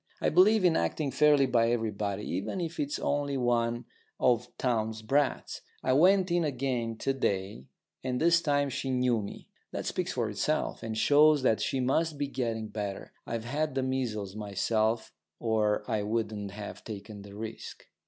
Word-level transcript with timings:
I 0.19 0.29
believe 0.29 0.65
in 0.65 0.75
acting 0.75 1.11
fairly 1.11 1.45
by 1.45 1.69
everybody, 1.69 2.23
even 2.23 2.59
if 2.59 2.79
it's 2.79 2.97
only 2.97 3.37
one 3.37 3.85
of 4.19 4.47
Townes' 4.57 5.03
brats. 5.03 5.61
I 5.83 5.93
went 5.93 6.31
in 6.31 6.43
again 6.43 6.97
to 6.97 7.13
day, 7.13 7.67
and 8.03 8.19
this 8.19 8.41
time 8.41 8.71
she 8.71 8.89
knew 8.89 9.21
me. 9.21 9.47
That 9.71 9.85
speaks 9.85 10.13
for 10.13 10.27
itself, 10.27 10.81
and 10.81 10.97
shows 10.97 11.43
that 11.43 11.61
she 11.61 11.79
must 11.79 12.17
be 12.17 12.25
getting 12.25 12.69
better. 12.69 13.11
I've 13.27 13.45
had 13.45 13.75
the 13.75 13.83
measles 13.83 14.35
myself 14.35 15.13
or 15.39 15.83
I 15.87 16.01
wouldn't 16.01 16.49
have 16.49 16.83
taken 16.83 17.21
the 17.21 17.35
risk. 17.35 17.85